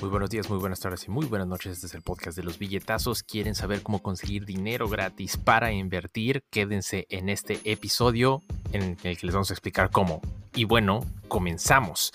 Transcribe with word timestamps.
Muy 0.00 0.10
buenos 0.10 0.28
días, 0.28 0.50
muy 0.50 0.58
buenas 0.58 0.80
tardes 0.80 1.08
y 1.08 1.10
muy 1.10 1.24
buenas 1.24 1.48
noches. 1.48 1.72
Este 1.72 1.86
es 1.86 1.94
el 1.94 2.02
podcast 2.02 2.36
de 2.36 2.44
los 2.44 2.58
billetazos. 2.58 3.22
¿Quieren 3.22 3.54
saber 3.54 3.82
cómo 3.82 4.02
conseguir 4.02 4.44
dinero 4.44 4.88
gratis 4.88 5.38
para 5.38 5.72
invertir? 5.72 6.44
Quédense 6.50 7.06
en 7.08 7.30
este 7.30 7.60
episodio 7.64 8.42
en 8.72 8.98
el 9.02 9.16
que 9.16 9.26
les 9.26 9.34
vamos 9.34 9.50
a 9.50 9.54
explicar 9.54 9.90
cómo. 9.90 10.20
Y 10.54 10.64
bueno, 10.64 11.00
comenzamos. 11.28 12.12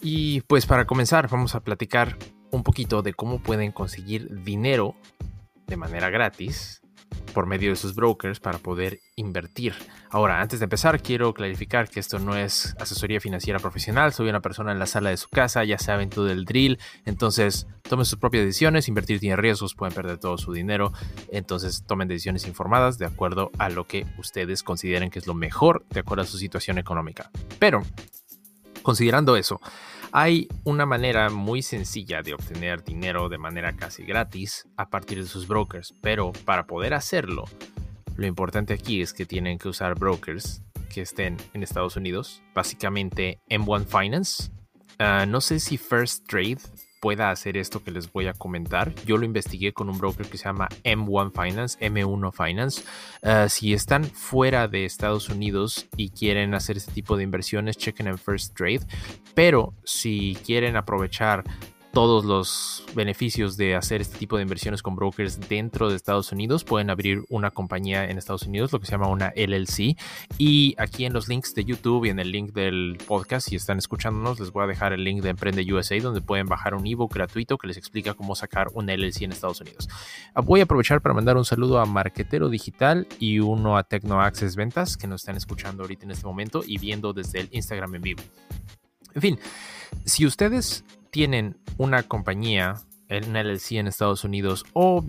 Y 0.00 0.40
pues 0.42 0.64
para 0.64 0.86
comenzar 0.86 1.28
vamos 1.28 1.54
a 1.54 1.60
platicar 1.60 2.16
un 2.50 2.62
poquito 2.62 3.02
de 3.02 3.12
cómo 3.12 3.38
pueden 3.42 3.70
conseguir 3.70 4.42
dinero 4.42 4.94
de 5.66 5.76
manera 5.76 6.08
gratis 6.08 6.83
por 7.34 7.46
medio 7.46 7.70
de 7.70 7.76
sus 7.76 7.94
brokers 7.94 8.40
para 8.40 8.58
poder 8.58 9.00
invertir. 9.16 9.74
Ahora, 10.08 10.40
antes 10.40 10.60
de 10.60 10.64
empezar, 10.64 11.02
quiero 11.02 11.34
clarificar 11.34 11.90
que 11.90 12.00
esto 12.00 12.18
no 12.18 12.36
es 12.36 12.74
asesoría 12.80 13.20
financiera 13.20 13.58
profesional. 13.58 14.12
Soy 14.12 14.28
una 14.28 14.40
persona 14.40 14.72
en 14.72 14.78
la 14.78 14.86
sala 14.86 15.10
de 15.10 15.16
su 15.18 15.28
casa, 15.28 15.64
ya 15.64 15.78
saben 15.78 16.08
todo 16.08 16.30
el 16.30 16.46
drill. 16.46 16.78
Entonces, 17.04 17.66
tomen 17.82 18.06
sus 18.06 18.18
propias 18.18 18.44
decisiones. 18.44 18.88
Invertir 18.88 19.20
tiene 19.20 19.36
riesgos, 19.36 19.74
pueden 19.74 19.94
perder 19.94 20.18
todo 20.18 20.38
su 20.38 20.52
dinero. 20.52 20.92
Entonces, 21.30 21.84
tomen 21.86 22.08
decisiones 22.08 22.46
informadas 22.46 22.96
de 22.96 23.06
acuerdo 23.06 23.50
a 23.58 23.68
lo 23.68 23.86
que 23.86 24.06
ustedes 24.18 24.62
consideren 24.62 25.10
que 25.10 25.18
es 25.18 25.26
lo 25.26 25.34
mejor 25.34 25.84
de 25.90 26.00
acuerdo 26.00 26.22
a 26.22 26.26
su 26.26 26.38
situación 26.38 26.78
económica. 26.78 27.30
Pero, 27.58 27.82
considerando 28.82 29.36
eso, 29.36 29.60
hay 30.16 30.46
una 30.62 30.86
manera 30.86 31.28
muy 31.28 31.60
sencilla 31.60 32.22
de 32.22 32.34
obtener 32.34 32.84
dinero 32.84 33.28
de 33.28 33.36
manera 33.36 33.72
casi 33.74 34.04
gratis 34.04 34.64
a 34.76 34.88
partir 34.88 35.18
de 35.18 35.26
sus 35.26 35.48
brokers, 35.48 35.92
pero 36.00 36.30
para 36.44 36.68
poder 36.68 36.94
hacerlo, 36.94 37.46
lo 38.14 38.24
importante 38.24 38.74
aquí 38.74 39.02
es 39.02 39.12
que 39.12 39.26
tienen 39.26 39.58
que 39.58 39.66
usar 39.66 39.98
brokers 39.98 40.62
que 40.88 41.00
estén 41.00 41.36
en 41.52 41.64
Estados 41.64 41.96
Unidos, 41.96 42.44
básicamente 42.54 43.40
M1 43.50 43.86
Finance. 43.86 44.52
Ah, 45.00 45.26
no 45.26 45.40
sé 45.40 45.58
si 45.58 45.78
First 45.78 46.28
Trade 46.28 46.58
pueda 47.04 47.30
hacer 47.30 47.58
esto 47.58 47.84
que 47.84 47.90
les 47.90 48.10
voy 48.10 48.28
a 48.28 48.32
comentar. 48.32 48.94
Yo 49.04 49.18
lo 49.18 49.26
investigué 49.26 49.74
con 49.74 49.90
un 49.90 49.98
broker 49.98 50.26
que 50.26 50.38
se 50.38 50.44
llama 50.44 50.70
M1 50.84 51.32
Finance, 51.32 51.78
M1 51.78 52.32
Finance. 52.32 52.82
Ah, 53.22 53.46
si 53.50 53.74
están 53.74 54.04
fuera 54.04 54.68
de 54.68 54.86
Estados 54.86 55.28
Unidos 55.28 55.86
y 55.98 56.08
quieren 56.08 56.54
hacer 56.54 56.78
este 56.78 56.92
tipo 56.92 57.18
de 57.18 57.24
inversiones, 57.24 57.76
chequen 57.76 58.06
en 58.06 58.16
First 58.16 58.56
Trade. 58.56 58.86
Pero 59.34 59.74
si 59.84 60.38
quieren 60.46 60.76
aprovechar 60.76 61.44
todos 61.94 62.24
los 62.24 62.84
beneficios 62.96 63.56
de 63.56 63.76
hacer 63.76 64.00
este 64.00 64.18
tipo 64.18 64.36
de 64.36 64.42
inversiones 64.42 64.82
con 64.82 64.96
brokers 64.96 65.38
dentro 65.48 65.88
de 65.88 65.94
Estados 65.94 66.32
Unidos, 66.32 66.64
pueden 66.64 66.90
abrir 66.90 67.22
una 67.28 67.52
compañía 67.52 68.10
en 68.10 68.18
Estados 68.18 68.42
Unidos, 68.42 68.72
lo 68.72 68.80
que 68.80 68.86
se 68.86 68.92
llama 68.92 69.06
una 69.06 69.32
LLC. 69.36 69.96
Y 70.36 70.74
aquí 70.76 71.04
en 71.04 71.12
los 71.12 71.28
links 71.28 71.54
de 71.54 71.64
YouTube 71.64 72.04
y 72.04 72.08
en 72.08 72.18
el 72.18 72.32
link 72.32 72.52
del 72.52 72.98
podcast, 73.06 73.48
si 73.48 73.54
están 73.54 73.78
escuchándonos, 73.78 74.40
les 74.40 74.50
voy 74.50 74.64
a 74.64 74.66
dejar 74.66 74.92
el 74.92 75.04
link 75.04 75.22
de 75.22 75.30
Emprende 75.30 75.72
USA, 75.72 75.96
donde 76.00 76.20
pueden 76.20 76.48
bajar 76.48 76.74
un 76.74 76.84
ebook 76.84 77.14
gratuito 77.14 77.58
que 77.58 77.68
les 77.68 77.76
explica 77.76 78.14
cómo 78.14 78.34
sacar 78.34 78.70
una 78.74 78.92
LLC 78.92 79.22
en 79.22 79.30
Estados 79.30 79.60
Unidos. 79.60 79.88
Ah, 80.34 80.40
voy 80.40 80.58
a 80.60 80.64
aprovechar 80.64 81.00
para 81.00 81.14
mandar 81.14 81.36
un 81.36 81.44
saludo 81.44 81.78
a 81.78 81.86
Marquetero 81.86 82.48
Digital 82.48 83.06
y 83.20 83.38
uno 83.38 83.76
a 83.76 83.84
Tecno 83.84 84.20
Access 84.20 84.56
Ventas, 84.56 84.96
que 84.96 85.06
nos 85.06 85.22
están 85.22 85.36
escuchando 85.36 85.84
ahorita 85.84 86.06
en 86.06 86.10
este 86.10 86.26
momento 86.26 86.64
y 86.66 86.78
viendo 86.78 87.12
desde 87.12 87.42
el 87.42 87.48
Instagram 87.52 87.94
en 87.94 88.02
vivo. 88.02 88.22
En 89.14 89.22
fin, 89.22 89.38
si 90.04 90.26
ustedes 90.26 90.84
tienen 91.14 91.56
una 91.78 92.02
compañía, 92.02 92.74
en 93.06 93.34
LLC 93.34 93.74
en 93.74 93.86
Estados 93.86 94.24
Unidos 94.24 94.64
o 94.72 95.04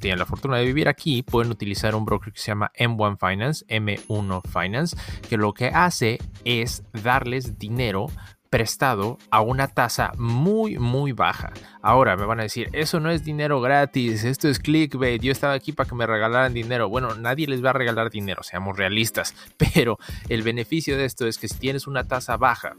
tienen 0.00 0.18
la 0.18 0.26
fortuna 0.26 0.58
de 0.58 0.66
vivir 0.66 0.86
aquí, 0.86 1.22
pueden 1.22 1.50
utilizar 1.50 1.94
un 1.94 2.04
broker 2.04 2.30
que 2.30 2.38
se 2.38 2.48
llama 2.48 2.70
M1 2.78 3.16
Finance, 3.18 3.64
M1 3.68 4.42
Finance, 4.42 4.94
que 5.30 5.38
lo 5.38 5.54
que 5.54 5.68
hace 5.68 6.18
es 6.44 6.82
darles 6.92 7.58
dinero 7.58 8.08
prestado 8.50 9.16
a 9.30 9.40
una 9.40 9.68
tasa 9.68 10.12
muy 10.18 10.78
muy 10.78 11.12
baja. 11.12 11.54
Ahora 11.80 12.18
me 12.18 12.26
van 12.26 12.40
a 12.40 12.42
decir, 12.42 12.68
eso 12.74 13.00
no 13.00 13.10
es 13.10 13.24
dinero 13.24 13.62
gratis, 13.62 14.24
esto 14.24 14.50
es 14.50 14.58
clickbait, 14.58 15.22
yo 15.22 15.32
estaba 15.32 15.54
aquí 15.54 15.72
para 15.72 15.88
que 15.88 15.94
me 15.94 16.06
regalaran 16.06 16.52
dinero. 16.52 16.90
Bueno, 16.90 17.14
nadie 17.14 17.46
les 17.46 17.64
va 17.64 17.70
a 17.70 17.72
regalar 17.72 18.10
dinero, 18.10 18.42
seamos 18.42 18.76
realistas, 18.76 19.34
pero 19.56 19.98
el 20.28 20.42
beneficio 20.42 20.98
de 20.98 21.06
esto 21.06 21.26
es 21.26 21.38
que 21.38 21.48
si 21.48 21.56
tienes 21.56 21.86
una 21.86 22.04
tasa 22.04 22.36
baja 22.36 22.74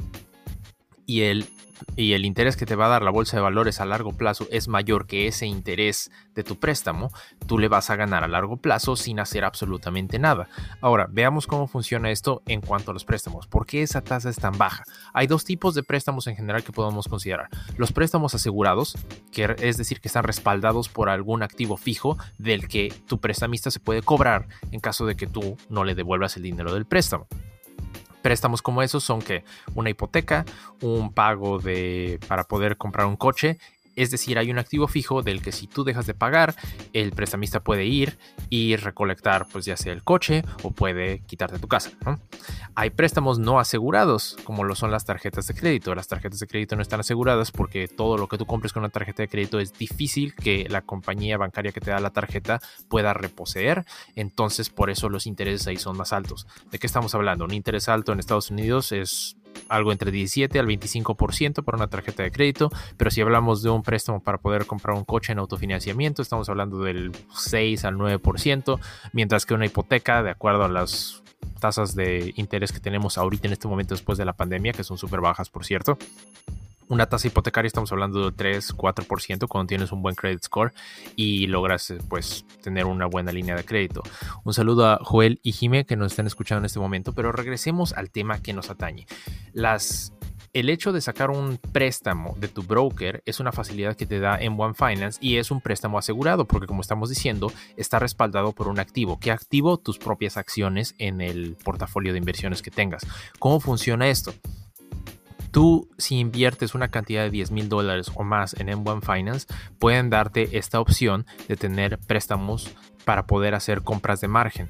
y 1.07 1.21
el 1.21 1.47
y 1.95 2.13
el 2.13 2.25
interés 2.25 2.57
que 2.57 2.65
te 2.65 2.75
va 2.75 2.85
a 2.85 2.89
dar 2.89 3.03
la 3.03 3.11
bolsa 3.11 3.37
de 3.37 3.43
valores 3.43 3.79
a 3.79 3.85
largo 3.85 4.13
plazo 4.13 4.47
es 4.51 4.67
mayor 4.67 5.07
que 5.07 5.27
ese 5.27 5.45
interés 5.45 6.11
de 6.35 6.43
tu 6.43 6.59
préstamo, 6.59 7.11
tú 7.47 7.57
le 7.57 7.67
vas 7.67 7.89
a 7.89 7.95
ganar 7.95 8.23
a 8.23 8.27
largo 8.27 8.57
plazo 8.57 8.95
sin 8.95 9.19
hacer 9.19 9.43
absolutamente 9.43 10.19
nada. 10.19 10.47
Ahora, 10.81 11.07
veamos 11.09 11.47
cómo 11.47 11.67
funciona 11.67 12.11
esto 12.11 12.41
en 12.45 12.61
cuanto 12.61 12.91
a 12.91 12.93
los 12.93 13.05
préstamos. 13.05 13.47
¿Por 13.47 13.65
qué 13.65 13.81
esa 13.81 14.01
tasa 14.01 14.29
es 14.29 14.37
tan 14.37 14.57
baja? 14.57 14.83
Hay 15.13 15.27
dos 15.27 15.45
tipos 15.45 15.75
de 15.75 15.83
préstamos 15.83 16.27
en 16.27 16.35
general 16.35 16.63
que 16.63 16.71
podemos 16.71 17.07
considerar. 17.07 17.49
Los 17.77 17.91
préstamos 17.91 18.35
asegurados, 18.35 18.95
que 19.31 19.55
es 19.59 19.77
decir, 19.77 19.99
que 19.99 20.07
están 20.07 20.23
respaldados 20.23 20.89
por 20.89 21.09
algún 21.09 21.43
activo 21.43 21.77
fijo 21.77 22.17
del 22.37 22.67
que 22.67 22.93
tu 23.07 23.19
prestamista 23.19 23.71
se 23.71 23.79
puede 23.79 24.01
cobrar 24.01 24.47
en 24.71 24.79
caso 24.79 25.05
de 25.05 25.15
que 25.15 25.27
tú 25.27 25.57
no 25.69 25.83
le 25.83 25.95
devuelvas 25.95 26.37
el 26.37 26.43
dinero 26.43 26.73
del 26.73 26.85
préstamo 26.85 27.27
préstamos 28.27 28.61
como 28.61 28.81
esos 28.81 29.05
son 29.05 29.21
que 29.21 29.45
una 29.73 29.89
hipoteca, 29.89 30.43
un 30.81 31.13
pago 31.13 31.59
de 31.59 32.19
para 32.27 32.43
poder 32.43 32.75
comprar 32.75 33.07
un 33.07 33.15
coche 33.15 33.57
es 33.97 34.11
decir, 34.11 34.37
hay 34.37 34.51
un 34.51 34.59
activo 34.59 34.87
fijo 34.87 35.23
del 35.23 35.41
que 35.41 35.51
si 35.51 35.67
tú 35.67 35.83
dejas 35.83 36.05
de 36.05 36.13
pagar, 36.13 36.55
el 36.93 37.11
prestamista 37.11 37.59
puede 37.59 37.85
ir 37.85 38.17
y 38.49 38.75
recolectar, 38.75 39.47
pues 39.51 39.65
ya 39.65 39.75
sea 39.75 39.91
el 39.91 40.03
coche 40.03 40.43
o 40.61 40.71
puede 40.71 41.19
quitarte 41.25 41.59
tu 41.59 41.67
casa. 41.67 41.91
Hay 42.75 42.91
préstamos 42.91 43.39
no 43.39 43.59
asegurados, 43.59 44.37
como 44.43 44.63
lo 44.63 44.75
son 44.75 44.91
las 44.91 45.05
tarjetas 45.05 45.47
de 45.47 45.55
crédito. 45.55 45.95
Las 45.95 46.07
tarjetas 46.07 46.39
de 46.39 46.45
crédito 46.45 46.75
no 46.75 46.83
están 46.83 46.99
aseguradas 46.99 47.51
porque 47.51 47.87
todo 47.87 48.17
lo 48.17 48.27
que 48.27 48.37
tú 48.37 48.45
compres 48.45 48.71
con 48.71 48.83
una 48.83 48.89
tarjeta 48.89 49.23
de 49.23 49.29
crédito 49.29 49.59
es 49.59 49.73
difícil 49.73 50.35
que 50.35 50.67
la 50.69 50.83
compañía 50.83 51.37
bancaria 51.37 51.71
que 51.71 51.81
te 51.81 51.89
da 51.89 51.99
la 51.99 52.11
tarjeta 52.11 52.61
pueda 52.87 53.13
reposeer. 53.13 53.83
Entonces, 54.15 54.69
por 54.69 54.91
eso 54.91 55.09
los 55.09 55.25
intereses 55.25 55.65
ahí 55.65 55.77
son 55.77 55.97
más 55.97 56.13
altos. 56.13 56.45
¿De 56.69 56.77
qué 56.77 56.85
estamos 56.85 57.15
hablando? 57.15 57.45
Un 57.45 57.53
interés 57.55 57.89
alto 57.89 58.11
en 58.11 58.19
Estados 58.19 58.51
Unidos 58.51 58.91
es 58.91 59.36
algo 59.69 59.91
entre 59.91 60.11
17 60.11 60.59
al 60.59 60.67
25% 60.67 61.63
para 61.63 61.77
una 61.77 61.87
tarjeta 61.87 62.23
de 62.23 62.31
crédito, 62.31 62.69
pero 62.97 63.11
si 63.11 63.21
hablamos 63.21 63.61
de 63.63 63.69
un 63.69 63.83
préstamo 63.83 64.21
para 64.21 64.37
poder 64.37 64.65
comprar 64.65 64.95
un 64.95 65.05
coche 65.05 65.31
en 65.31 65.39
autofinanciamiento, 65.39 66.21
estamos 66.21 66.49
hablando 66.49 66.79
del 66.79 67.11
6 67.35 67.85
al 67.85 67.95
9%, 67.95 68.79
mientras 69.13 69.45
que 69.45 69.53
una 69.53 69.65
hipoteca, 69.65 70.23
de 70.23 70.31
acuerdo 70.31 70.63
a 70.63 70.69
las 70.69 71.23
tasas 71.59 71.95
de 71.95 72.33
interés 72.35 72.71
que 72.71 72.79
tenemos 72.79 73.17
ahorita 73.17 73.47
en 73.47 73.53
este 73.53 73.67
momento 73.67 73.93
después 73.93 74.17
de 74.17 74.25
la 74.25 74.33
pandemia, 74.33 74.73
que 74.73 74.83
son 74.83 74.97
súper 74.97 75.21
bajas, 75.21 75.49
por 75.49 75.65
cierto, 75.65 75.97
una 76.89 77.07
tasa 77.07 77.27
hipotecaria 77.27 77.67
estamos 77.67 77.91
hablando 77.91 78.23
de 78.23 78.31
3, 78.31 78.75
4% 78.75 79.47
cuando 79.47 79.67
tienes 79.67 79.91
un 79.91 80.01
buen 80.01 80.15
credit 80.15 80.43
score 80.43 80.73
y 81.15 81.47
logras 81.47 81.91
eh, 81.91 81.97
pues 82.07 82.45
tener 82.61 82.85
una 82.85 83.05
buena 83.05 83.31
línea 83.31 83.55
de 83.55 83.63
crédito. 83.63 84.03
Un 84.43 84.53
saludo 84.53 84.87
a 84.87 84.99
Joel 85.03 85.39
y 85.43 85.51
Jime 85.51 85.85
que 85.85 85.95
nos 85.95 86.13
están 86.13 86.27
escuchando 86.27 86.59
en 86.59 86.65
este 86.65 86.79
momento, 86.79 87.13
pero 87.13 87.31
regresemos 87.31 87.93
al 87.93 88.09
tema 88.09 88.41
que 88.41 88.53
nos 88.53 88.69
atañe. 88.69 89.05
Las 89.53 90.13
el 90.53 90.69
hecho 90.69 90.91
de 90.91 91.01
sacar 91.01 91.29
un 91.29 91.59
préstamo 91.71 92.33
de 92.39 92.47
tu 92.47 92.63
broker 92.63 93.21
es 93.25 93.39
una 93.39 93.51
facilidad 93.51 93.95
que 93.95 94.07
te 94.07 94.19
da 94.19 94.39
en 94.39 94.59
One 94.59 94.73
Finance 94.73 95.19
y 95.21 95.37
es 95.37 95.51
un 95.51 95.61
préstamo 95.61 95.99
asegurado 95.99 96.45
porque 96.45 96.67
como 96.67 96.81
estamos 96.81 97.09
diciendo 97.09 97.51
está 97.75 97.99
respaldado 97.99 98.53
por 98.53 98.67
un 98.67 98.79
activo. 98.79 99.19
¿Qué 99.19 99.31
activo? 99.31 99.77
Tus 99.77 99.99
propias 99.99 100.37
acciones 100.37 100.95
en 100.97 101.21
el 101.21 101.57
portafolio 101.63 102.11
de 102.11 102.19
inversiones 102.19 102.61
que 102.61 102.71
tengas. 102.71 103.05
¿Cómo 103.39 103.59
funciona 103.59 104.07
esto? 104.07 104.33
Tú, 105.57 105.89
si 105.97 106.19
inviertes 106.19 106.75
una 106.75 106.89
cantidad 106.89 107.23
de 107.23 107.31
10 107.31 107.49
mil 107.49 107.67
dólares 107.67 108.11
o 108.13 108.23
más 108.23 108.53
en 108.59 108.67
M1 108.67 109.01
Finance, 109.01 109.47
pueden 109.79 110.11
darte 110.11 110.55
esta 110.59 110.79
opción 110.79 111.25
de 111.47 111.55
tener 111.55 111.97
préstamos 111.97 112.69
para 113.05 113.25
poder 113.25 113.55
hacer 113.55 113.81
compras 113.81 114.21
de 114.21 114.27
margen. 114.27 114.69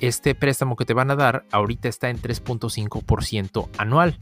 Este 0.00 0.34
préstamo 0.34 0.74
que 0.74 0.86
te 0.86 0.94
van 0.94 1.10
a 1.10 1.16
dar 1.16 1.44
ahorita 1.52 1.86
está 1.86 2.08
en 2.08 2.16
3.5% 2.16 3.68
anual 3.76 4.16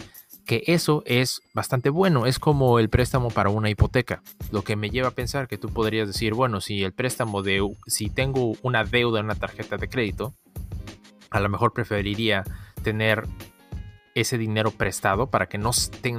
que 0.47 0.65
eso 0.67 1.05
es 1.07 1.43
bastante 1.55 1.91
bueno, 1.91 2.27
es 2.27 2.41
como 2.41 2.81
el 2.81 2.89
préstamo 2.89 3.29
para 3.29 3.51
una 3.51 3.71
hipoteca, 3.71 4.21
lo 4.51 4.63
que 4.63 4.75
me 4.75 4.91
lleva 4.91 5.07
a 5.07 5.13
pensar 5.13 5.47
que 5.47 5.59
tú 5.59 5.69
podrías 5.69 6.09
decir, 6.09 6.35
bueno, 6.35 6.61
si 6.61 6.83
el 6.83 6.93
préstamo 6.93 7.43
de, 7.43 7.65
si 7.87 8.11
tengo 8.11 8.55
una 8.63 8.83
deuda 8.83 9.21
en 9.21 9.27
una 9.27 9.37
tarjeta 9.37 9.77
de 9.77 9.89
crédito, 9.89 10.35
a 11.31 11.39
lo 11.39 11.49
mejor 11.49 11.73
preferiría 11.73 12.43
tener 12.83 13.29
ese 14.21 14.39
dinero 14.39 14.71
prestado 14.71 15.31
para 15.31 15.47
que, 15.47 15.59
no 15.59 15.71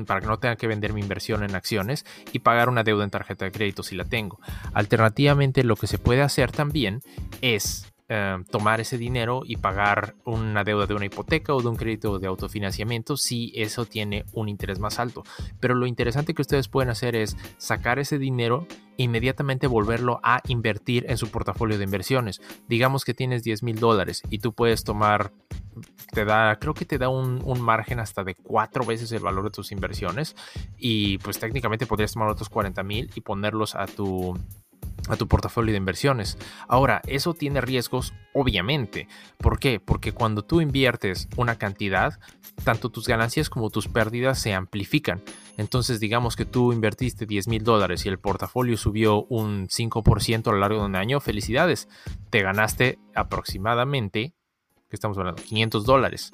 para 0.06 0.21
que 0.21 0.27
no 0.27 0.39
tenga 0.39 0.56
que 0.56 0.68
vender 0.68 0.94
mi 0.94 1.01
inversión 1.01 1.44
en 1.44 1.56
acciones 1.56 2.06
y 2.31 2.39
pagar 2.39 2.69
una 2.69 2.83
deuda 2.83 3.03
en 3.03 3.09
tarjeta 3.09 3.45
de 3.45 3.51
crédito 3.51 3.83
si 3.83 3.95
la 3.95 4.06
tengo. 4.06 4.39
Alternativamente, 4.74 5.63
lo 5.63 5.75
que 5.75 5.88
se 5.88 5.98
puede 5.98 6.21
hacer 6.21 6.51
también 6.51 7.01
es 7.42 7.92
eh, 8.13 8.44
tomar 8.50 8.81
ese 8.81 8.98
dinero 8.98 9.44
y 9.45 9.56
pagar 9.56 10.15
una 10.25 10.65
deuda 10.65 10.86
de 10.86 10.94
una 10.94 11.06
hipoteca 11.06 11.53
o 11.53 11.62
de 11.62 11.69
un 11.69 11.77
crédito 11.77 12.19
de 12.19 12.27
autofinanciamiento 12.27 13.15
si 13.15 13.53
eso 13.56 13.86
tiene 13.86 14.25
un 14.33 14.50
interés 14.50 14.80
más 14.80 15.00
alto. 15.00 15.24
Pero 15.62 15.75
lo 15.75 15.88
interesante 15.88 16.33
que 16.33 16.42
ustedes 16.42 16.68
pueden 16.68 16.89
hacer 16.89 17.15
es 17.15 17.38
sacar 17.57 18.00
ese 18.00 18.18
dinero 18.18 18.68
e 18.97 19.04
inmediatamente 19.04 19.65
volverlo 19.65 20.19
a 20.24 20.42
invertir 20.50 21.06
en 21.07 21.18
su 21.18 21.31
portafolio 21.31 21.77
de 21.77 21.86
inversiones. 21.86 22.42
Digamos 22.68 23.06
que 23.06 23.13
tienes 23.13 23.44
10 23.44 23.63
mil 23.63 23.80
dólares 23.80 24.24
y 24.30 24.39
tú 24.39 24.51
puedes 24.51 24.83
tomar 24.83 25.31
te 26.12 26.25
da, 26.25 26.57
creo 26.59 26.73
que 26.73 26.85
te 26.85 26.97
da 26.97 27.09
un, 27.09 27.41
margen 27.62 28.00
hasta 28.00 28.23
de 28.23 28.35
cuatro 28.35 28.85
veces 28.85 29.12
el 29.12 29.19
valor 29.21 29.44
de 29.45 29.51
tus 29.51 29.71
inversiones 29.71 30.35
y 30.77 31.18
pues 31.19 31.39
técnicamente 31.39 31.85
podrías 31.85 32.13
tomar 32.13 32.29
otros 32.29 32.50
40 32.50 32.83
mil 32.83 33.09
y 33.15 33.21
ponerlos 33.21 33.75
a 33.75 33.85
tu, 33.85 34.38
a 35.07 35.15
tu 35.15 35.27
portafolio 35.27 35.71
de 35.71 35.77
inversiones. 35.77 36.38
Ahora, 36.68 37.01
eso 37.07 37.33
tiene 37.33 37.62
riesgos, 37.62 38.13
obviamente. 38.33 39.07
¿Por 39.38 39.59
qué? 39.59 39.79
Porque 39.79 40.12
cuando 40.12 40.44
tú 40.44 40.62
inviertes 40.62 41.27
una 41.38 41.57
cantidad, 41.57 42.19
tanto 42.63 42.89
tus 42.89 43.07
ganancias 43.07 43.50
como 43.50 43.69
tus 43.69 43.88
pérdidas 43.88 44.39
se 44.39 44.53
amplifican. 44.53 45.21
Entonces, 45.57 46.00
digamos 46.00 46.35
que 46.35 46.45
tú 46.45 46.73
invertiste 46.73 47.25
10 47.25 47.47
mil 47.47 47.63
dólares 47.63 48.06
y 48.06 48.09
el 48.09 48.19
portafolio 48.19 48.77
subió 48.77 49.23
un 49.25 49.68
5% 49.68 50.47
a 50.47 50.51
lo 50.51 50.59
largo 50.59 50.79
de 50.79 50.85
un 50.85 50.95
año. 50.95 51.19
Felicidades, 51.19 51.88
te 52.29 52.41
ganaste 52.41 53.00
aproximadamente, 53.15 54.33
que 54.92 54.98
estamos 54.98 55.18
hablando, 55.18 55.42
500 55.42 55.86
dólares. 55.86 56.30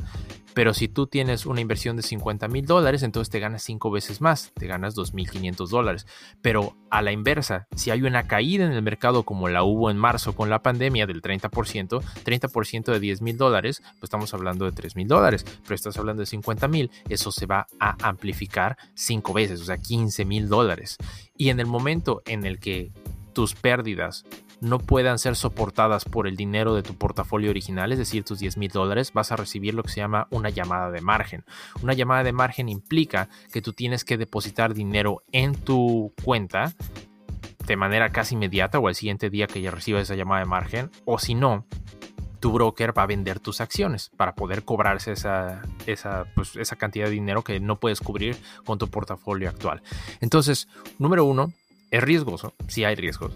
Pero 0.55 0.73
si 0.73 0.87
tú 0.87 1.05
tienes 1.05 1.45
una 1.45 1.61
inversión 1.61 1.95
de 1.95 2.01
50 2.01 2.47
mil 2.47 2.65
dólares, 2.65 3.03
entonces 3.03 3.29
te 3.29 3.39
ganas 3.39 3.61
5 3.61 3.91
veces 3.91 4.19
más, 4.19 4.51
te 4.55 4.65
ganas 4.65 4.95
2.500 4.95 5.69
dólares. 5.69 6.07
Pero 6.41 6.75
a 6.89 7.03
la 7.03 7.11
inversa, 7.11 7.67
si 7.75 7.91
hay 7.91 8.01
una 8.01 8.27
caída 8.27 8.65
en 8.65 8.71
el 8.71 8.81
mercado 8.81 9.21
como 9.21 9.47
la 9.47 9.63
hubo 9.63 9.91
en 9.91 9.97
marzo 9.97 10.33
con 10.33 10.49
la 10.49 10.63
pandemia 10.63 11.05
del 11.05 11.21
30%, 11.21 12.01
30% 12.01 12.91
de 12.91 12.99
10 12.99 13.21
mil 13.21 13.37
dólares, 13.37 13.83
pues 13.83 14.03
estamos 14.03 14.33
hablando 14.33 14.65
de 14.65 14.71
3 14.71 14.95
mil 14.95 15.07
dólares. 15.07 15.45
Pero 15.61 15.75
estás 15.75 15.95
hablando 15.97 16.21
de 16.21 16.25
50 16.25 16.67
mil, 16.67 16.89
eso 17.07 17.31
se 17.31 17.45
va 17.45 17.67
a 17.79 17.95
amplificar 18.09 18.77
5 18.95 19.33
veces, 19.33 19.61
o 19.61 19.65
sea, 19.65 19.77
15 19.77 20.25
mil 20.25 20.49
dólares. 20.49 20.97
Y 21.37 21.49
en 21.49 21.59
el 21.59 21.67
momento 21.67 22.23
en 22.25 22.47
el 22.47 22.59
que 22.59 22.91
tus 23.33 23.53
pérdidas 23.53 24.25
no 24.61 24.79
puedan 24.79 25.19
ser 25.19 25.35
soportadas 25.35 26.05
por 26.05 26.27
el 26.27 26.35
dinero 26.35 26.73
de 26.73 26.83
tu 26.83 26.95
portafolio 26.95 27.49
original, 27.49 27.91
es 27.91 27.97
decir, 27.97 28.23
tus 28.23 28.39
10 28.39 28.57
mil 28.57 28.71
dólares, 28.71 29.13
vas 29.13 29.31
a 29.31 29.35
recibir 29.35 29.73
lo 29.73 29.83
que 29.83 29.89
se 29.91 30.01
llama 30.01 30.27
una 30.31 30.49
llamada 30.49 30.91
de 30.91 31.01
margen. 31.01 31.43
Una 31.81 31.93
llamada 31.93 32.23
de 32.23 32.33
margen 32.33 32.69
implica 32.69 33.29
que 33.51 33.61
tú 33.61 33.73
tienes 33.73 34.03
que 34.03 34.17
depositar 34.17 34.73
dinero 34.73 35.23
en 35.31 35.55
tu 35.55 36.13
cuenta 36.23 36.73
de 37.65 37.75
manera 37.75 38.09
casi 38.09 38.35
inmediata 38.35 38.79
o 38.79 38.87
al 38.87 38.95
siguiente 38.95 39.29
día 39.29 39.47
que 39.47 39.61
ya 39.61 39.71
recibas 39.71 40.03
esa 40.03 40.15
llamada 40.15 40.39
de 40.39 40.47
margen, 40.47 40.89
o 41.05 41.19
si 41.19 41.35
no, 41.35 41.65
tu 42.39 42.51
broker 42.51 42.97
va 42.97 43.03
a 43.03 43.07
vender 43.07 43.39
tus 43.39 43.61
acciones 43.61 44.11
para 44.15 44.35
poder 44.35 44.63
cobrarse 44.63 45.11
esa, 45.11 45.61
esa, 45.85 46.25
pues, 46.35 46.55
esa 46.55 46.75
cantidad 46.75 47.05
de 47.05 47.11
dinero 47.11 47.43
que 47.43 47.59
no 47.59 47.79
puedes 47.79 47.99
cubrir 47.99 48.37
con 48.65 48.77
tu 48.77 48.87
portafolio 48.87 49.49
actual. 49.49 49.81
Entonces, 50.21 50.67
número 50.97 51.25
uno, 51.25 51.51
es 51.91 52.03
riesgoso, 52.03 52.53
si 52.67 52.83
hay 52.83 52.95
riesgos. 52.95 53.33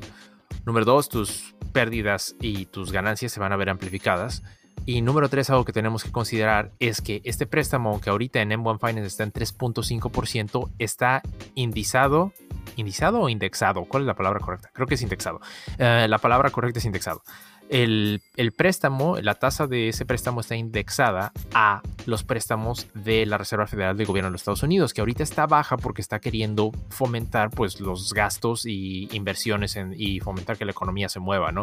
Número 0.65 0.85
dos, 0.85 1.09
tus 1.09 1.55
pérdidas 1.71 2.35
y 2.39 2.65
tus 2.65 2.91
ganancias 2.91 3.31
se 3.31 3.39
van 3.39 3.51
a 3.51 3.55
ver 3.55 3.69
amplificadas. 3.69 4.43
Y 4.85 5.01
número 5.01 5.29
tres, 5.29 5.49
algo 5.49 5.63
que 5.65 5.73
tenemos 5.73 6.03
que 6.03 6.11
considerar 6.11 6.71
es 6.79 7.01
que 7.01 7.21
este 7.23 7.45
préstamo, 7.45 8.01
que 8.01 8.09
ahorita 8.09 8.41
en 8.41 8.49
M1 8.49 8.79
Finance 8.79 9.07
está 9.07 9.23
en 9.23 9.31
3.5%, 9.31 10.71
está 10.79 11.21
indizado, 11.53 12.33
indizado 12.77 13.19
o 13.19 13.29
indexado. 13.29 13.85
¿Cuál 13.85 14.03
es 14.03 14.07
la 14.07 14.15
palabra 14.15 14.39
correcta? 14.39 14.71
Creo 14.73 14.87
que 14.87 14.95
es 14.95 15.01
indexado. 15.01 15.39
Eh, 15.77 16.07
la 16.09 16.17
palabra 16.17 16.49
correcta 16.49 16.79
es 16.79 16.85
indexado 16.85 17.21
el, 17.71 18.21
préstamo, 18.57 19.17
la 19.21 19.35
tasa 19.35 19.65
de 19.65 19.87
ese 19.87 20.05
préstamo 20.05 20.41
está 20.41 20.57
indexada 20.57 21.31
a 21.53 21.81
los 22.05 22.25
préstamos 22.25 22.87
de 22.93 23.25
la 23.25 23.37
Reserva 23.37 23.65
Federal 23.65 23.95
del 23.95 24.07
Gobierno 24.07 24.27
de 24.27 24.33
los 24.33 24.41
Estados 24.41 24.63
Unidos, 24.63 24.93
que 24.93 24.99
ahorita 24.99 25.23
está 25.23 25.47
baja 25.47 25.77
porque 25.77 26.01
está 26.01 26.19
queriendo 26.19 26.71
fomentar 26.89 27.49
pues 27.49 27.79
los 27.79 28.13
gastos 28.13 28.65
y 28.65 29.07
inversiones 29.15 29.79
y 29.95 30.19
fomentar 30.19 30.57
que 30.57 30.65
la 30.65 30.71
economía 30.71 31.07
se 31.07 31.21
mueva, 31.21 31.53
¿no? 31.53 31.61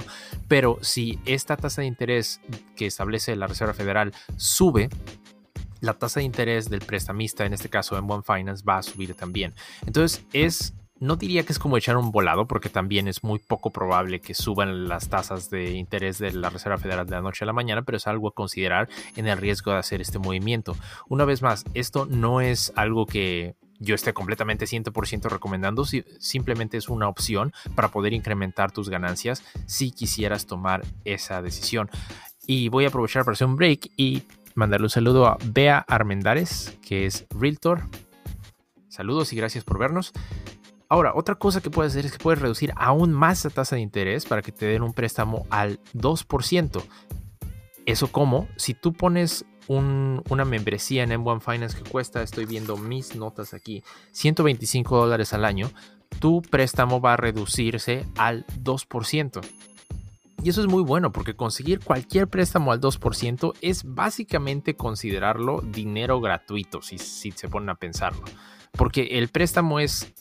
Pero 0.49 0.79
si 0.81 1.19
esta 1.27 1.59
tasa 1.59 1.83
de 1.83 1.89
interés 1.89 2.41
que 2.75 2.87
establece 2.87 3.37
la 3.37 3.47
Reserva 3.47 3.75
Federal 3.75 4.15
sube, 4.39 4.89
la 5.83 5.93
tasa 5.93 6.21
de 6.21 6.25
interés 6.25 6.71
del 6.71 6.81
prestamista, 6.81 7.45
en 7.45 7.53
este 7.53 7.69
caso 7.69 7.99
en 7.99 8.11
One 8.11 8.23
Finance, 8.25 8.65
va 8.65 8.79
a 8.79 8.83
subir 8.83 9.15
también. 9.15 9.53
Entonces 9.87 10.25
es 10.33 10.73
no 11.01 11.17
diría 11.17 11.45
que 11.45 11.53
es 11.53 11.59
como 11.59 11.77
echar 11.77 11.97
un 11.97 12.11
volado, 12.11 12.47
porque 12.47 12.69
también 12.69 13.09
es 13.09 13.23
muy 13.23 13.39
poco 13.39 13.71
probable 13.71 14.21
que 14.21 14.35
suban 14.35 14.89
las 14.89 15.09
tasas 15.09 15.51
de 15.51 15.73
interés 15.73 16.19
de 16.19 16.33
la 16.33 16.51
Reserva 16.51 16.79
Federal 16.79 17.07
de 17.07 17.13
la 17.13 17.23
noche 17.23 17.45
a 17.45 17.47
la 17.47 17.53
mañana, 17.53 17.83
pero 17.83 17.97
es 17.97 18.07
algo 18.07 18.29
a 18.29 18.35
considerar 18.35 18.89
en 19.17 19.27
el 19.27 19.39
riesgo 19.39 19.73
de 19.73 19.79
hacer 19.79 20.01
este 20.01 20.19
movimiento. 20.19 20.77
Una 21.09 21.25
vez 21.25 21.43
más, 21.43 21.65
esto 21.75 22.07
no 22.07 22.41
es 22.41 22.73
algo 22.77 23.07
que 23.07 23.55
yo 23.79 23.95
esté 23.95 24.13
completamente 24.13 24.65
100% 24.65 25.29
recomendando, 25.29 25.85
simplemente 25.85 26.77
es 26.77 26.89
una 26.89 27.09
opción 27.09 27.53
para 27.75 27.89
poder 27.89 28.13
incrementar 28.13 28.73
tus 28.73 28.89
ganancias 28.89 29.45
si 29.67 29.93
quisieras 29.93 30.47
tomar 30.47 30.85
esa 31.05 31.43
decisión. 31.43 31.89
Y 32.47 32.71
voy 32.71 32.87
a 32.87 32.89
aprovechar 32.89 33.25
para 33.25 33.35
hacer 33.35 33.47
un 33.47 33.57
break 33.57 33.91
y 33.97 34.25
mandarle 34.55 34.87
un 34.87 34.91
saludo 34.91 35.27
a 35.27 35.39
Bea 35.45 35.79
Armendares, 35.87 36.77
que 36.85 37.07
es 37.07 37.27
Realtor. 37.31 37.83
Saludos 38.89 39.33
y 39.33 39.37
gracias 39.37 39.63
por 39.63 39.79
vernos. 39.79 40.13
Ahora, 40.91 41.13
otra 41.15 41.35
cosa 41.35 41.61
que 41.61 41.71
puedes 41.71 41.93
hacer 41.93 42.07
es 42.07 42.13
que 42.13 42.19
puedes 42.19 42.41
reducir 42.41 42.73
aún 42.77 43.13
más 43.13 43.45
la 43.45 43.51
tasa 43.51 43.77
de 43.77 43.83
interés 43.83 44.25
para 44.25 44.41
que 44.41 44.53
te 44.53 44.67
den 44.67 44.83
un 44.83 44.95
préstamo 44.95 45.47
al 45.51 45.81
2%. 45.95 46.83
Eso 47.85 48.11
como, 48.11 48.49
si 48.57 48.75
tú 48.75 48.95
pones 48.95 49.45
una 49.69 50.45
membresía 50.47 51.03
en 51.03 51.11
M1 51.11 51.41
Finance 51.43 51.77
que 51.77 51.89
cuesta, 51.89 52.23
estoy 52.23 52.47
viendo 52.47 52.79
mis 52.79 53.17
notas 53.17 53.53
aquí, 53.53 53.83
125 54.13 54.97
dólares 54.97 55.35
al 55.35 55.45
año, 55.45 55.71
tu 56.21 56.41
préstamo 56.41 57.03
va 57.03 57.13
a 57.13 57.17
reducirse 57.19 58.07
al 58.17 58.47
2%. 58.63 59.47
Y 60.43 60.49
eso 60.49 60.61
es 60.63 60.69
muy 60.69 60.83
bueno 60.83 61.13
porque 61.13 61.35
conseguir 61.35 61.81
cualquier 61.81 62.29
préstamo 62.29 62.73
al 62.73 62.81
2% 62.81 63.55
es 63.61 63.85
básicamente 63.85 64.75
considerarlo 64.75 65.61
dinero 65.61 66.21
gratuito, 66.21 66.81
si, 66.81 66.97
si 66.97 67.33
se 67.33 67.49
ponen 67.49 67.69
a 67.71 67.75
pensarlo. 67.75 68.23
Porque 68.73 69.19
el 69.19 69.29
préstamo 69.29 69.81
es 69.81 70.15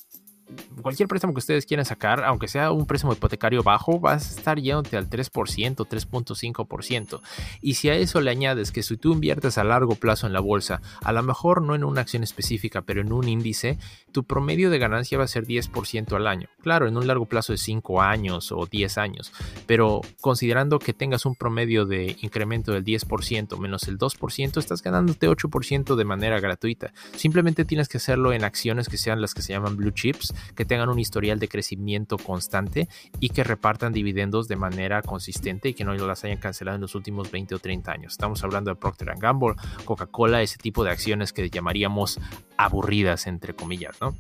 cualquier 0.81 1.07
préstamo 1.07 1.33
que 1.33 1.39
ustedes 1.39 1.65
quieran 1.65 1.85
sacar, 1.85 2.23
aunque 2.23 2.47
sea 2.47 2.71
un 2.71 2.85
préstamo 2.85 3.13
hipotecario 3.13 3.63
bajo, 3.63 3.99
vas 3.99 4.27
a 4.27 4.39
estar 4.39 4.59
yéndote 4.59 4.97
al 4.97 5.09
3%, 5.09 5.29
3.5%. 5.75 7.21
Y 7.61 7.73
si 7.75 7.89
a 7.89 7.95
eso 7.95 8.21
le 8.21 8.31
añades 8.31 8.71
que 8.71 8.83
si 8.83 8.97
tú 8.97 9.13
inviertes 9.13 9.57
a 9.57 9.63
largo 9.63 9.95
plazo 9.95 10.27
en 10.27 10.33
la 10.33 10.39
bolsa, 10.39 10.81
a 11.03 11.11
lo 11.11 11.23
mejor 11.23 11.61
no 11.61 11.75
en 11.75 11.83
una 11.83 12.01
acción 12.01 12.23
específica, 12.23 12.81
pero 12.81 13.01
en 13.01 13.11
un 13.11 13.27
índice, 13.27 13.77
tu 14.11 14.23
promedio 14.23 14.69
de 14.69 14.79
ganancia 14.79 15.17
va 15.17 15.25
a 15.25 15.27
ser 15.27 15.45
10% 15.45 16.15
al 16.15 16.27
año. 16.27 16.47
Claro, 16.61 16.88
en 16.88 16.97
un 16.97 17.07
largo 17.07 17.25
plazo 17.25 17.53
de 17.53 17.57
5 17.57 18.01
años 18.01 18.51
o 18.51 18.65
10 18.65 18.97
años, 18.97 19.33
pero 19.65 20.01
considerando 20.21 20.79
que 20.79 20.93
tengas 20.93 21.25
un 21.25 21.35
promedio 21.35 21.85
de 21.85 22.15
incremento 22.21 22.71
del 22.71 22.83
10% 22.83 23.57
menos 23.57 23.88
el 23.88 23.97
2%, 23.97 24.57
estás 24.57 24.81
ganándote 24.81 25.29
8% 25.29 25.95
de 25.95 26.05
manera 26.05 26.39
gratuita. 26.39 26.93
Simplemente 27.15 27.65
tienes 27.65 27.89
que 27.89 27.98
hacerlo 27.98 28.33
en 28.33 28.43
acciones 28.43 28.89
que 28.89 28.98
sean 28.98 29.22
las 29.22 29.33
que 29.33 29.41
se 29.41 29.53
llaman 29.53 29.77
blue 29.77 29.91
chips, 29.91 30.33
que 30.56 30.65
tengan 30.65 30.89
un 30.89 31.00
historial 31.00 31.39
de 31.39 31.48
crecimiento 31.48 32.17
constante 32.17 32.88
y 33.20 33.29
que 33.29 33.44
repartan 33.44 33.94
dividendos 33.94 34.48
de 34.48 34.56
manera 34.56 35.01
consistente 35.01 35.70
y 35.70 35.74
que 35.74 35.84
no 35.84 35.94
las 35.94 36.24
hayan 36.24 36.38
cancelado 36.38 36.75
en 36.75 36.82
los 36.82 36.96
últimos 36.96 37.32
20 37.32 37.56
o 37.56 37.60
30 37.60 37.91
años. 37.91 38.13
Estamos 38.13 38.44
hablando 38.44 38.70
de 38.70 38.75
Procter 38.75 39.13
Gamble, 39.17 39.56
Coca-Cola, 39.86 40.41
ese 40.41 40.58
tipo 40.58 40.84
de 40.84 40.91
acciones 40.91 41.34
que 41.34 41.50
llamaríamos 41.50 42.20
aburridas, 42.58 43.27
entre 43.27 43.56
comillas, 43.56 43.98
¿no? 44.01 44.15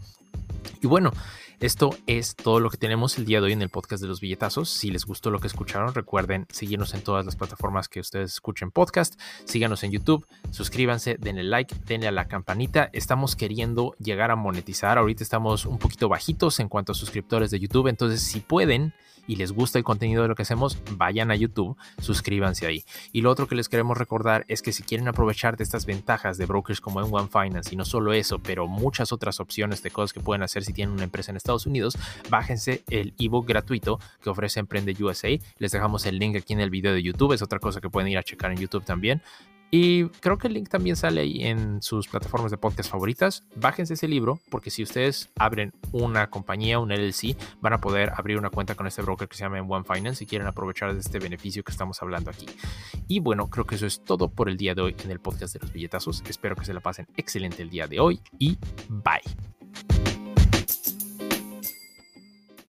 Y 0.81 0.87
bueno, 0.87 1.11
esto 1.59 1.89
es 2.05 2.35
todo 2.35 2.59
lo 2.59 2.69
que 2.69 2.77
tenemos 2.77 3.17
el 3.17 3.25
día 3.25 3.39
de 3.39 3.47
hoy 3.47 3.53
en 3.53 3.61
el 3.61 3.69
podcast 3.69 4.01
de 4.01 4.07
los 4.07 4.21
billetazos. 4.21 4.69
Si 4.69 4.91
les 4.91 5.05
gustó 5.05 5.31
lo 5.31 5.39
que 5.39 5.47
escucharon, 5.47 5.93
recuerden 5.93 6.45
seguirnos 6.49 6.93
en 6.93 7.01
todas 7.01 7.25
las 7.25 7.35
plataformas 7.35 7.89
que 7.89 7.99
ustedes 7.99 8.33
escuchen 8.33 8.69
podcast. 8.69 9.19
Síganos 9.45 9.83
en 9.83 9.91
YouTube, 9.91 10.27
suscríbanse, 10.51 11.17
denle 11.19 11.43
like, 11.43 11.75
denle 11.85 12.07
a 12.07 12.11
la 12.11 12.27
campanita. 12.27 12.89
Estamos 12.93 13.35
queriendo 13.35 13.95
llegar 13.99 14.29
a 14.29 14.35
monetizar. 14.35 14.97
Ahorita 14.97 15.23
estamos 15.23 15.65
un 15.65 15.79
poquito 15.79 16.09
bajitos 16.09 16.59
en 16.59 16.69
cuanto 16.69 16.91
a 16.91 16.95
suscriptores 16.95 17.49
de 17.49 17.59
YouTube. 17.59 17.87
Entonces, 17.87 18.21
si 18.21 18.39
pueden 18.39 18.93
y 19.27 19.35
les 19.35 19.51
gusta 19.51 19.77
el 19.77 19.83
contenido 19.83 20.23
de 20.23 20.29
lo 20.29 20.35
que 20.35 20.41
hacemos, 20.43 20.77
vayan 20.91 21.29
a 21.29 21.35
YouTube, 21.35 21.77
suscríbanse 21.99 22.65
ahí. 22.65 22.85
Y 23.11 23.21
lo 23.21 23.29
otro 23.29 23.47
que 23.47 23.55
les 23.55 23.69
queremos 23.69 23.97
recordar 23.97 24.45
es 24.47 24.61
que 24.61 24.71
si 24.71 24.83
quieren 24.83 25.07
aprovechar 25.07 25.57
de 25.57 25.63
estas 25.63 25.85
ventajas 25.85 26.37
de 26.37 26.45
brokers 26.45 26.81
como 26.81 27.01
en 27.01 27.13
One 27.13 27.27
Finance 27.27 27.73
y 27.73 27.77
no 27.77 27.85
solo 27.85 28.13
eso, 28.13 28.39
pero 28.39 28.67
muchas 28.67 29.11
otras 29.11 29.39
opciones 29.39 29.83
de 29.83 29.91
cosas 29.91 30.13
que 30.13 30.21
pueden 30.21 30.43
hacer 30.43 30.63
si 30.67 30.73
tienen 30.73 30.93
una 30.93 31.03
empresa 31.03 31.31
en 31.31 31.37
Estados 31.37 31.65
Unidos, 31.65 31.97
bájense 32.29 32.83
el 32.89 33.13
ebook 33.17 33.47
gratuito 33.47 33.99
que 34.21 34.29
ofrece 34.29 34.59
Emprende 34.59 34.95
USA. 34.99 35.29
Les 35.57 35.71
dejamos 35.71 36.05
el 36.05 36.19
link 36.19 36.35
aquí 36.35 36.53
en 36.53 36.59
el 36.59 36.69
video 36.69 36.93
de 36.93 37.01
YouTube, 37.01 37.33
es 37.33 37.41
otra 37.41 37.59
cosa 37.59 37.81
que 37.81 37.89
pueden 37.89 38.09
ir 38.09 38.17
a 38.17 38.23
checar 38.23 38.51
en 38.51 38.57
YouTube 38.57 38.83
también 38.83 39.21
Y 39.69 40.05
creo 40.21 40.37
que 40.37 40.47
el 40.47 40.53
link 40.53 40.69
también 40.69 40.95
sale 40.95 41.21
ahí 41.21 41.43
en 41.43 41.81
sus 41.81 42.07
plataformas 42.07 42.51
de 42.51 42.57
podcast 42.57 42.89
favoritas. 42.89 43.43
Bájense 43.55 43.95
ese 43.95 44.07
libro 44.07 44.39
porque 44.49 44.69
si 44.69 44.83
ustedes 44.83 45.29
abren 45.37 45.73
una 45.91 46.29
compañía, 46.29 46.79
un 46.79 46.89
LLC, 46.89 47.35
van 47.59 47.73
a 47.73 47.81
poder 47.81 48.13
abrir 48.15 48.37
una 48.37 48.49
cuenta 48.49 48.75
con 48.75 48.87
este 48.87 49.01
broker 49.01 49.27
que 49.27 49.35
se 49.35 49.43
llama 49.43 49.61
One 49.61 49.83
Finance 49.83 50.19
si 50.19 50.25
quieren 50.25 50.47
aprovechar 50.47 50.93
de 50.93 50.99
este 51.01 51.19
beneficio 51.19 51.63
que 51.63 51.71
estamos 51.71 52.01
hablando 52.01 52.29
aquí. 52.31 52.45
Y 53.07 53.19
bueno, 53.19 53.49
creo 53.49 53.65
que 53.65 53.75
eso 53.75 53.85
es 53.85 54.03
todo 54.03 54.29
por 54.29 54.47
el 54.47 54.57
día 54.57 54.73
de 54.73 54.81
hoy 54.81 54.95
en 55.03 55.11
el 55.11 55.19
podcast 55.19 55.53
de 55.53 55.59
los 55.59 55.73
billetazos. 55.73 56.23
Espero 56.29 56.55
que 56.55 56.65
se 56.65 56.73
la 56.73 56.79
pasen 56.79 57.07
excelente 57.17 57.61
el 57.61 57.69
día 57.69 57.87
de 57.87 57.99
hoy 57.99 58.21
y 58.39 58.57
bye. 58.87 59.56